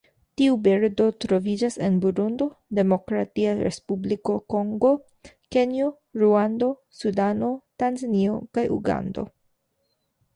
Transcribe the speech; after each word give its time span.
Tiu 0.39 0.53
birdo 0.67 1.07
troviĝas 1.23 1.75
en 1.87 1.97
Burundo, 2.05 2.47
Demokratia 2.79 3.51
Respubliko 3.59 4.37
Kongo, 4.53 4.93
Kenjo, 5.57 5.91
Ruando, 6.23 6.71
Sudano, 7.01 7.51
Tanzanio 7.85 8.39
kaj 8.59 8.65
Ugando. 8.79 9.27